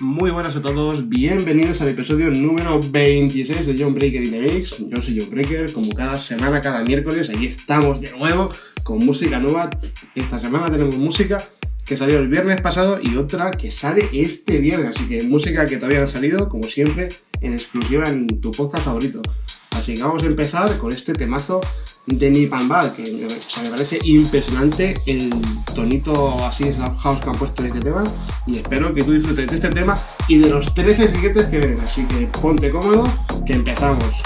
Muy 0.00 0.32
buenas 0.32 0.56
a 0.56 0.60
todos, 0.60 1.08
bienvenidos 1.08 1.80
al 1.80 1.90
episodio 1.90 2.28
número 2.28 2.80
26 2.80 3.64
de 3.64 3.76
John 3.78 3.94
Breaker 3.94 4.24
in 4.24 4.32
the 4.32 4.40
Mix. 4.40 4.76
Yo 4.88 5.00
soy 5.00 5.20
John 5.20 5.30
Breaker, 5.30 5.72
como 5.72 5.92
cada 5.94 6.18
semana, 6.18 6.60
cada 6.60 6.82
miércoles, 6.82 7.30
aquí 7.30 7.46
estamos 7.46 8.00
de 8.00 8.10
nuevo 8.10 8.48
con 8.82 9.06
música 9.06 9.38
nueva. 9.38 9.70
Esta 10.16 10.36
semana 10.38 10.68
tenemos 10.68 10.96
música 10.96 11.44
que 11.86 11.96
salió 11.96 12.18
el 12.18 12.26
viernes 12.26 12.60
pasado 12.60 12.98
y 13.00 13.14
otra 13.16 13.52
que 13.52 13.70
sale 13.70 14.08
este 14.12 14.58
viernes, 14.58 14.96
así 14.96 15.06
que 15.06 15.22
música 15.22 15.64
que 15.66 15.76
todavía 15.76 15.98
no 15.98 16.04
ha 16.06 16.08
salido, 16.08 16.48
como 16.48 16.66
siempre, 16.66 17.10
en 17.40 17.54
exclusiva 17.54 18.08
en 18.08 18.26
tu 18.40 18.50
podcast 18.50 18.86
favorito. 18.86 19.22
Así 19.74 19.94
que 19.94 20.02
vamos 20.02 20.22
a 20.22 20.26
empezar 20.26 20.78
con 20.78 20.92
este 20.92 21.12
temazo 21.12 21.60
de 22.06 22.30
Nipambal, 22.30 22.94
que 22.94 23.28
me 23.62 23.70
parece 23.70 23.98
impresionante 24.04 24.94
el 25.06 25.34
tonito 25.74 26.36
así 26.44 26.64
de 26.64 26.74
house 26.74 27.20
que 27.20 27.28
han 27.28 27.36
puesto 27.36 27.62
en 27.62 27.68
este 27.68 27.80
tema. 27.80 28.04
Y 28.46 28.58
espero 28.58 28.94
que 28.94 29.02
tú 29.02 29.12
disfrutes 29.12 29.46
de 29.46 29.54
este 29.54 29.68
tema 29.70 29.94
y 30.28 30.38
de 30.38 30.50
los 30.50 30.72
13 30.74 31.08
siguientes 31.08 31.46
que 31.46 31.58
vienen. 31.58 31.80
Así 31.80 32.04
que 32.04 32.26
ponte 32.40 32.70
cómodo, 32.70 33.04
que 33.46 33.54
empezamos. 33.54 34.22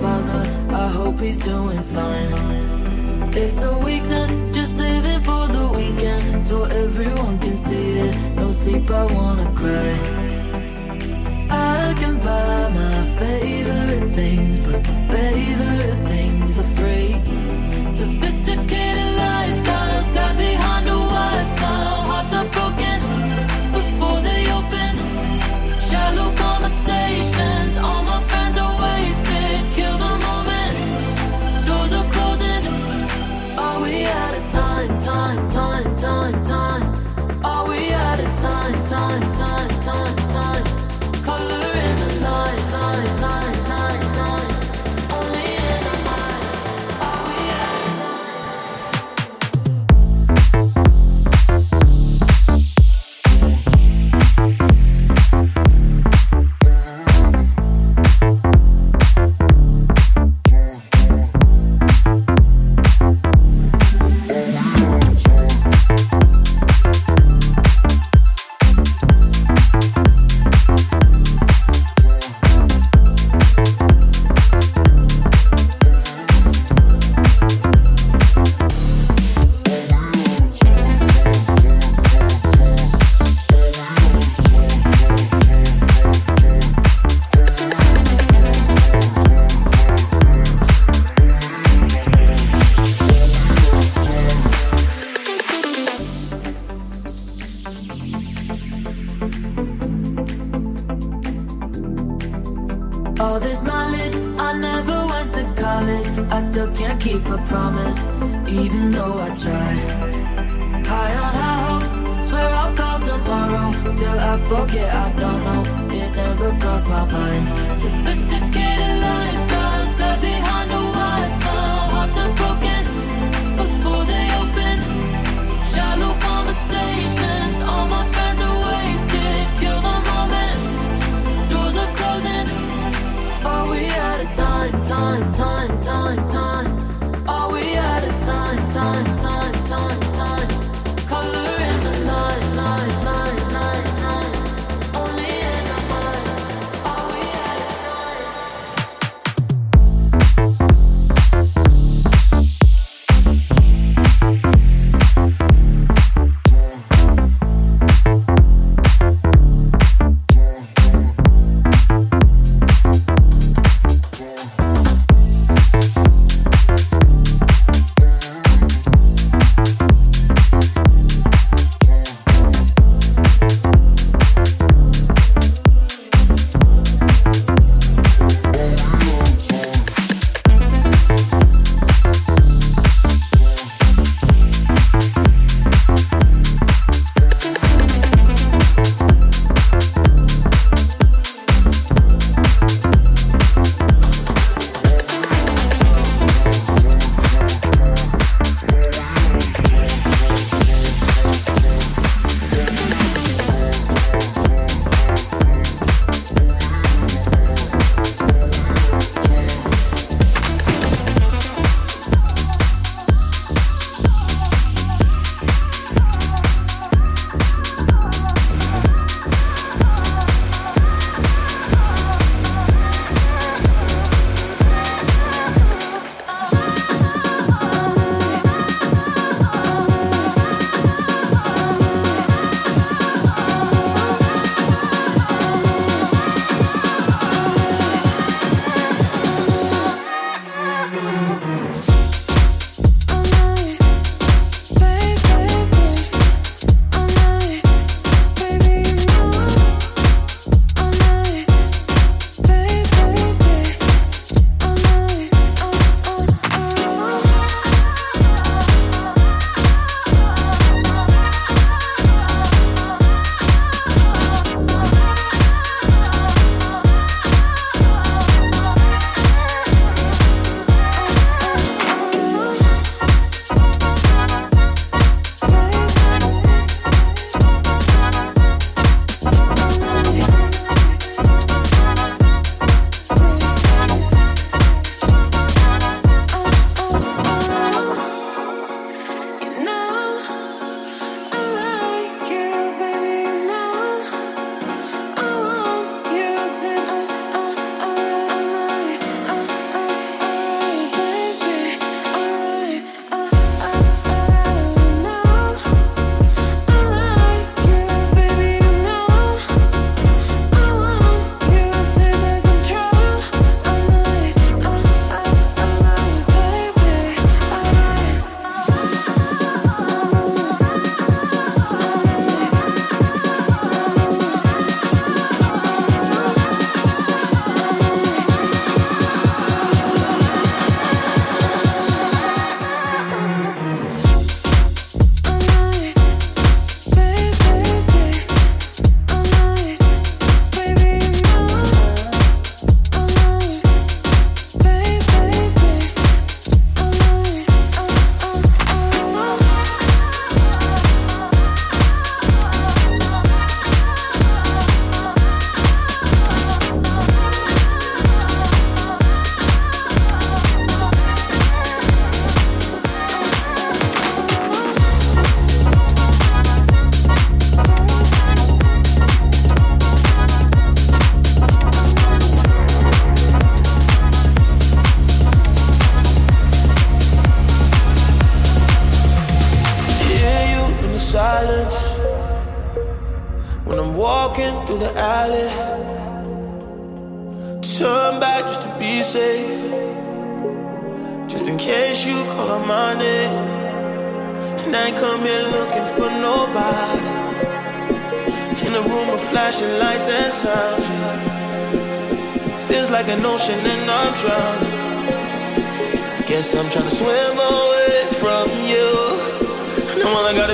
father. 0.00 0.42
I 0.84 0.88
hope 0.88 1.20
he's 1.20 1.38
doing 1.38 1.82
fine. 1.82 2.32
It's 3.34 3.62
a 3.62 3.78
weakness, 3.78 4.32
just 4.56 4.76
living 4.78 5.20
for 5.20 5.46
the 5.48 5.66
weekend, 5.68 6.46
so 6.46 6.64
everyone 6.64 7.38
can 7.38 7.56
see 7.56 7.98
it. 8.06 8.14
No 8.36 8.52
sleep, 8.52 8.90
I 8.90 9.04
wanna 9.16 9.48
cry. 9.60 9.94
I 11.50 11.94
can 12.00 12.16
buy 12.18 12.68
my 12.80 12.98
favorite 13.20 14.08
things, 14.14 14.58
but 14.60 14.80
my 14.88 14.98
favorite 15.14 16.00
things 16.12 16.58
are 16.58 16.70
free. 16.78 17.12
Sophisticated 17.90 19.10
lifestyles, 19.24 20.14
happy. 20.14 20.67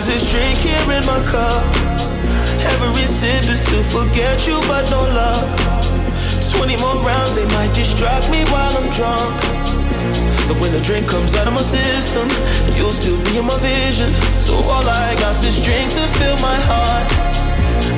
Now 0.06 0.10
all 0.10 0.20
I 0.20 0.20
got 0.20 0.20
is 0.20 0.22
this 0.22 0.30
drink 0.32 0.58
here 0.58 0.92
in 0.92 1.06
my 1.06 1.20
cup. 1.24 1.64
Every 2.72 3.06
sip 3.06 3.48
is 3.48 3.62
to 3.68 3.82
forget 3.88 4.46
you, 4.46 4.60
but 4.68 4.90
no 4.90 5.00
luck. 5.00 5.48
20 6.52 6.76
more 6.76 7.00
rounds, 7.04 7.34
they 7.34 7.46
might 7.46 7.72
distract 7.72 8.30
me 8.30 8.44
while 8.52 8.76
I'm 8.76 8.90
drunk. 8.90 9.40
But 10.48 10.60
when 10.60 10.72
the 10.72 10.80
drink 10.80 11.08
comes 11.08 11.34
out 11.36 11.46
of 11.48 11.54
my 11.54 11.62
system, 11.62 12.28
you'll 12.76 12.92
still 12.92 13.18
be 13.24 13.38
in 13.38 13.46
my 13.46 13.58
vision. 13.58 14.12
So 14.40 14.54
all 14.54 14.84
I 14.84 15.14
got 15.16 15.36
is 15.44 15.60
drink 15.60 15.90
to 15.92 16.04
fill 16.20 16.36
my 16.38 16.58
heart. 16.68 17.08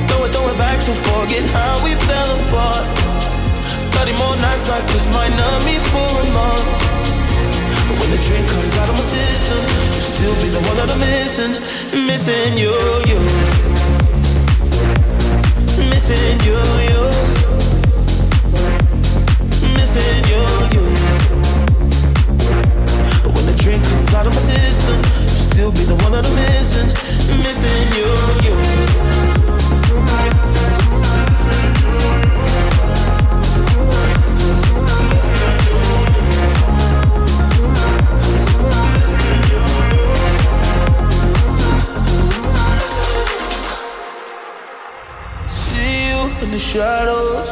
Throw 0.07 0.25
it, 0.25 0.31
throw 0.31 0.47
it 0.47 0.57
back 0.57 0.79
to 0.87 0.93
forget 0.93 1.43
how 1.51 1.83
we 1.83 1.91
fell 2.07 2.29
apart. 2.47 2.87
30 3.99 4.13
more 4.17 4.35
nights 4.37 4.69
like 4.69 4.85
this 4.95 5.07
might 5.11 5.33
numb 5.35 5.63
me 5.65 5.75
for 5.91 6.09
a 6.23 6.27
month. 6.31 7.16
But 7.87 7.95
when 7.99 8.09
the 8.11 8.21
drink 8.21 8.45
comes 8.47 8.75
out 8.77 8.89
of 8.89 8.95
my 8.95 9.01
system, 9.01 9.61
you'll 9.95 10.11
still 10.15 10.35
be 10.43 10.49
the 10.51 10.61
one 10.67 10.75
that 10.77 10.89
I'm 10.91 10.99
missing, 10.99 11.53
missing 12.05 12.57
you, 12.57 12.75
you 13.07 13.67
missing 16.07 16.39
you, 16.45 16.57
you. 16.87 17.03
Missing 19.75 20.23
you, 20.31 20.41
you. 20.73 20.83
But 23.23 23.31
when 23.35 23.45
the 23.45 23.55
drink 23.57 23.83
comes 23.83 24.13
out 24.13 24.27
of 24.27 24.33
my 24.33 24.39
system, 24.39 25.01
you'll 25.21 25.43
still 25.51 25.71
be 25.71 25.83
the 25.83 25.95
one 25.95 26.13
that 26.13 26.25
I'm 26.25 26.35
missing, 26.35 26.87
missing 27.43 27.87
you, 27.97 29.06
in 46.41 46.51
the 46.51 46.59
shadows. 46.59 47.49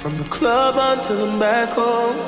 From 0.00 0.16
the 0.18 0.24
club 0.24 0.74
until 0.78 1.28
I'm 1.28 1.38
back 1.38 1.70
home. 1.70 2.18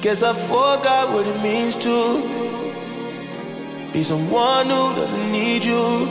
Guess 0.00 0.22
I 0.22 0.34
forgot 0.34 1.12
what 1.12 1.26
it 1.26 1.42
means 1.42 1.76
to 1.78 2.44
be 3.92 4.02
someone 4.02 4.66
who 4.66 4.94
doesn't 4.96 5.30
need 5.30 5.64
you. 5.64 6.08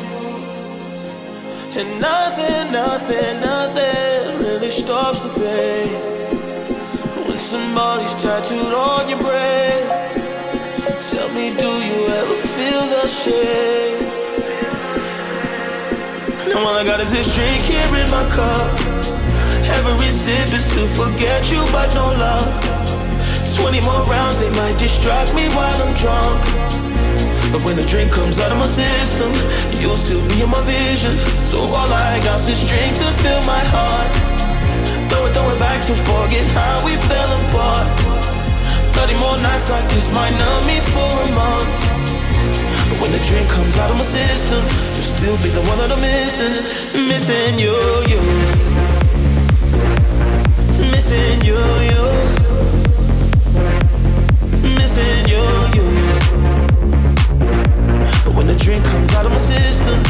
And 1.75 1.99
nothing, 1.99 2.71
nothing, 2.71 3.39
nothing 3.41 4.39
really 4.39 4.69
stops 4.69 5.21
the 5.23 5.29
pain. 5.29 6.13
When 7.27 7.39
somebody's 7.39 8.15
tattooed 8.15 8.73
on 8.73 9.09
your 9.09 9.19
brain, 9.19 9.81
tell 11.01 11.29
me, 11.33 11.49
do 11.55 11.71
you 11.89 11.99
ever 12.19 12.35
feel 12.55 12.81
the 12.95 13.07
shame? 13.07 14.12
And 16.53 16.61
all 16.61 16.75
I 16.77 16.83
got 16.83 17.01
is 17.01 17.11
this 17.11 17.33
drink 17.33 17.65
here 17.65 17.81
in 17.97 18.05
my 18.13 18.21
cup. 18.29 18.69
Every 19.73 20.13
sip 20.13 20.53
is 20.53 20.69
to 20.77 20.85
forget 20.85 21.49
you, 21.49 21.57
but 21.73 21.89
no 21.97 22.13
luck. 22.13 22.61
20 23.57 23.81
more 23.81 24.05
rounds, 24.05 24.37
they 24.37 24.51
might 24.51 24.77
distract 24.77 25.33
me 25.33 25.49
while 25.49 25.73
I'm 25.81 25.97
drunk. 25.97 26.45
But 27.49 27.65
when 27.65 27.75
the 27.75 27.81
drink 27.81 28.11
comes 28.11 28.37
out 28.37 28.51
of 28.51 28.59
my 28.59 28.67
system, 28.67 29.33
you'll 29.81 29.97
still 29.97 30.21
be 30.29 30.43
in 30.43 30.49
my 30.49 30.61
vision. 30.61 31.17
So 31.43 31.57
all 31.57 31.89
I 31.89 32.21
got 32.23 32.37
is 32.37 32.45
this 32.45 32.61
drink 32.69 32.97
to 33.01 33.09
fill 33.25 33.41
my 33.49 33.63
heart. 33.73 34.13
Throw 35.09 35.25
it, 35.25 35.33
throw 35.33 35.49
it 35.49 35.57
back 35.57 35.81
to 35.89 35.93
forget 36.05 36.45
how 36.53 36.85
we 36.85 36.93
fell 37.09 37.31
apart. 37.49 37.89
30 38.93 39.17
more 39.17 39.37
nights 39.41 39.71
like 39.71 39.89
this 39.89 40.13
might 40.13 40.37
numb 40.37 40.67
me 40.69 40.77
for 40.93 41.01
a 41.01 41.29
month. 41.33 41.92
But 42.93 43.01
when 43.01 43.11
the 43.11 43.23
drink 43.25 43.49
comes 43.49 43.75
out 43.77 43.89
of 43.89 43.97
my 43.97 44.03
system, 44.03 44.61
you'll 44.93 45.01
still 45.17 45.37
be 45.37 45.49
the 45.49 45.61
one 45.61 45.79
that 45.79 45.91
I'm 45.91 45.99
missing. 45.99 46.53
Missing 47.09 47.57
you, 47.57 47.73
you. 48.11 48.21
Missing 50.93 51.41
you, 51.41 51.57
you. 51.89 52.03
Missing 54.77 55.25
you, 55.25 55.43
you. 55.73 55.85
But 58.25 58.35
when 58.35 58.45
the 58.45 58.55
drink 58.55 58.85
comes 58.85 59.11
out 59.15 59.25
of 59.25 59.31
my 59.31 59.39
system, 59.39 60.02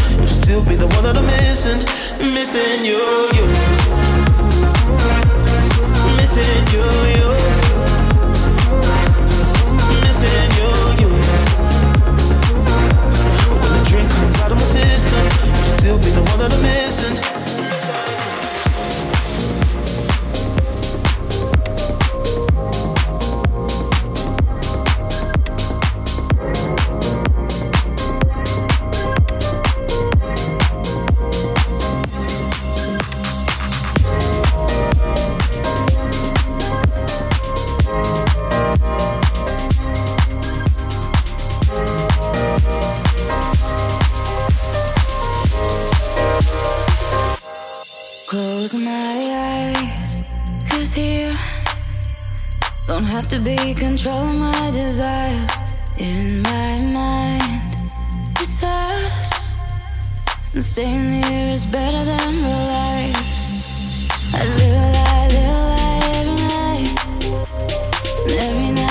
fantasy 68.36 68.74
I 68.74 68.83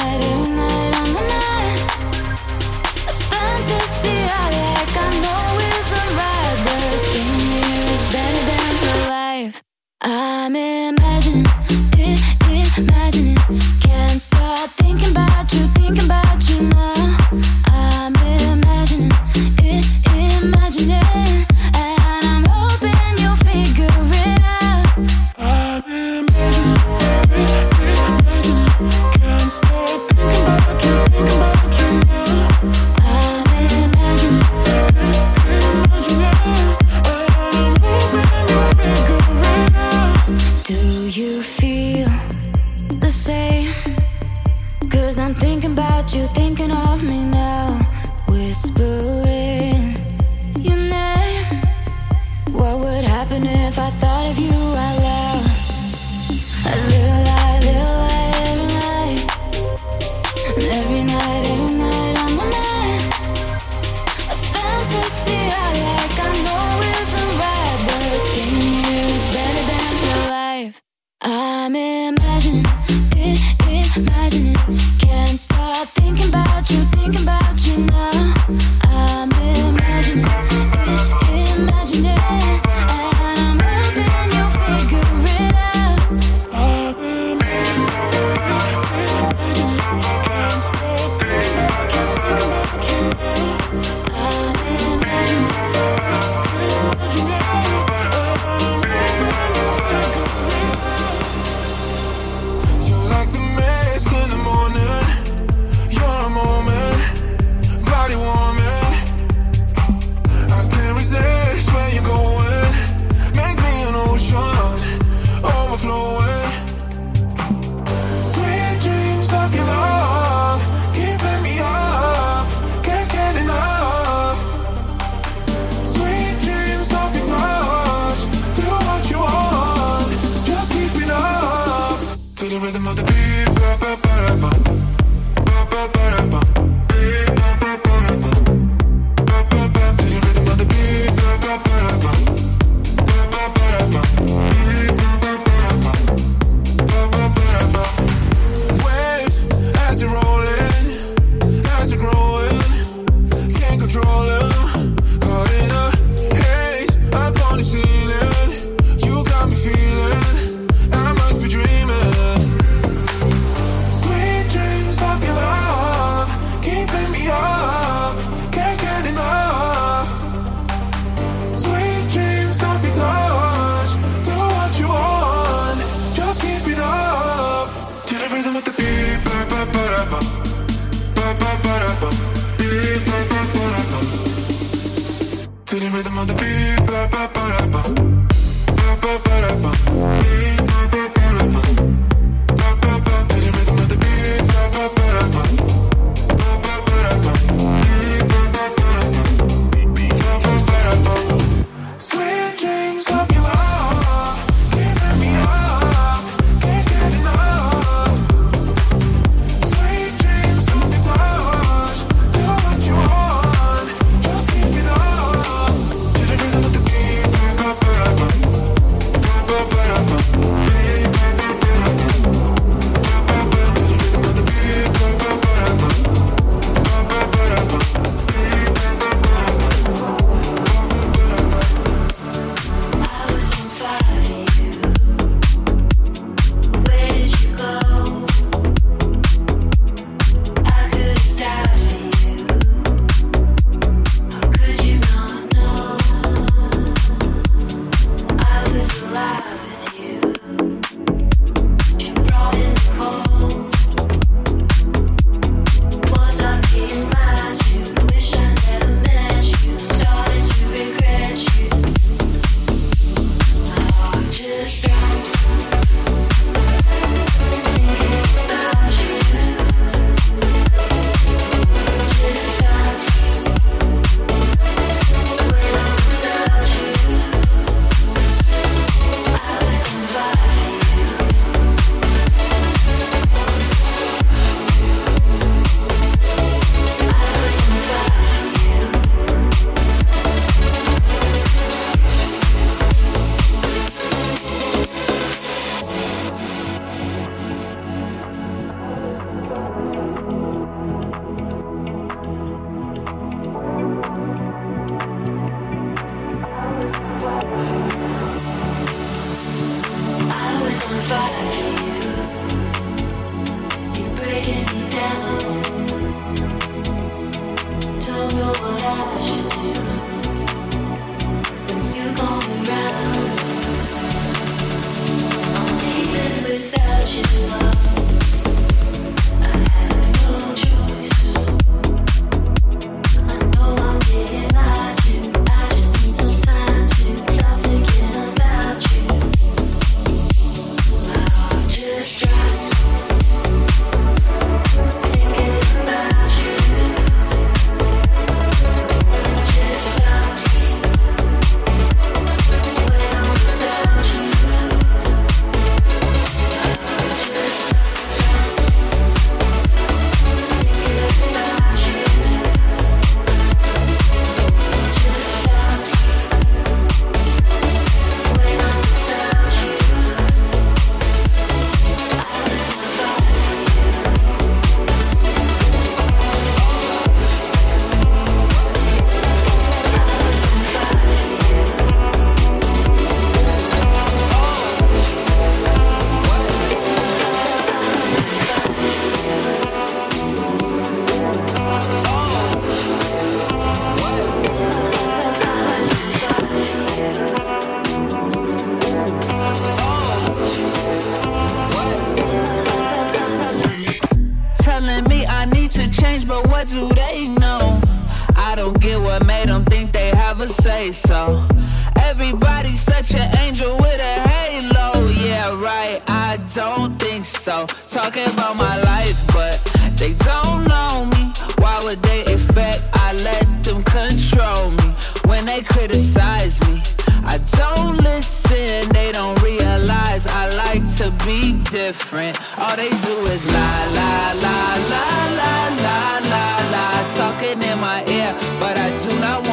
got 413.03 413.19
your 413.19 413.41
angel 413.41 413.77
with 413.79 414.01
a 414.01 414.29
halo. 414.29 415.09
Yeah, 415.09 415.49
right. 415.61 416.01
I 416.09 416.39
don't 416.55 416.99
think 416.99 417.25
so. 417.25 417.67
Talking 417.89 418.27
about 418.27 418.57
my 418.57 418.77
life, 418.83 419.19
but 419.29 419.59
they 419.97 420.15
don't 420.15 420.65
know 420.69 421.07
me. 421.07 421.33
Why 421.59 421.81
would 421.83 422.03
they 422.03 422.23
expect 422.33 422.83
I 422.95 423.13
let 423.15 423.47
them 423.65 423.83
control 423.83 424.71
me 424.71 424.95
when 425.27 425.45
they 425.45 425.63
criticize 425.63 426.61
me? 426.69 426.83
I 427.25 427.39
don't 427.57 427.97
listen, 427.99 428.89
they 428.93 429.11
don't 429.13 429.41
realize 429.43 430.27
I 430.27 430.49
like 430.65 430.87
to 430.99 431.11
be 431.25 431.63
different. 431.71 432.39
All 432.59 432.77
they 432.77 432.91
do 432.91 433.17
is 433.35 433.45
la 433.47 433.73
la 433.99 434.33
la 434.47 434.59
la 434.93 435.07
la 435.41 435.59
la 435.83 436.19
la 436.33 436.47
la, 436.73 437.15
talking 437.17 437.63
in 437.63 437.79
my 437.81 438.05
ear, 438.07 438.33
but 438.61 438.77
I 438.79 438.91
do 439.05 439.21
not 439.21 439.47
wanna 439.47 439.52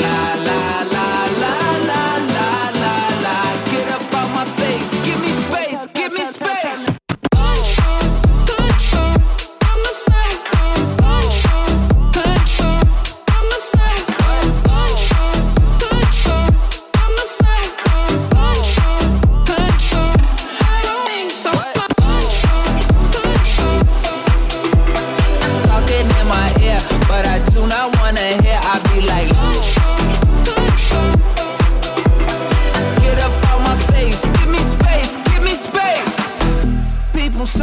la 0.00 0.39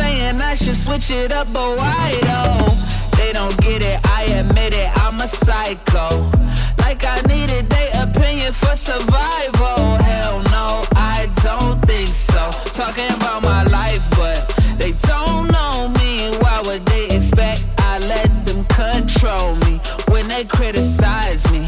saying 0.08 0.41
I 0.41 0.56
should 0.56 0.76
switch 0.76 1.10
it 1.10 1.32
up, 1.32 1.48
but 1.54 1.70
why 1.78 2.08
though? 2.30 2.70
They 3.17 3.32
don't 3.34 3.58
get 3.62 3.82
it, 3.82 4.00
I 4.20 4.24
admit 4.39 4.74
it, 4.74 4.89
I'm 5.04 5.20
a 5.20 5.28
psycho. 5.28 6.08
Like 6.84 7.04
I 7.06 7.17
needed 7.34 7.65
their 7.70 7.91
opinion 8.06 8.54
for 8.54 8.76
survival. 8.76 9.82
Hell 10.10 10.38
no, 10.58 10.67
I 10.96 11.30
don't 11.43 11.80
think 11.89 12.10
so. 12.32 12.43
Talking 12.82 13.12
about 13.20 13.41
my 13.43 13.63
life, 13.80 14.04
but 14.20 14.38
they 14.80 14.93
don't 15.12 15.46
know 15.58 15.89
me. 16.00 16.12
Why 16.43 16.62
would 16.65 16.86
they 16.86 17.06
expect 17.17 17.65
I 17.80 18.00
let 18.13 18.30
them 18.46 18.63
control 18.82 19.56
me 19.65 19.82
when 20.12 20.28
they 20.28 20.46
criticize 20.46 21.43
me? 21.52 21.65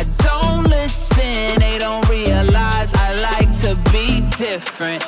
I 0.00 0.04
don't 0.26 0.64
listen, 0.64 1.58
they 1.64 1.76
don't 1.78 2.06
realize 2.08 2.90
I 2.94 3.08
like 3.28 3.50
to 3.64 3.70
be 3.90 4.06
different. 4.36 5.02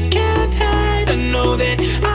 Love 0.00 0.54
her, 0.54 1.04
I'm 1.08 1.32
telling 1.32 1.80
a 1.80 2.00
lie. 2.00 2.07